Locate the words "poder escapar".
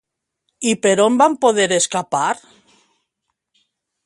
1.45-2.27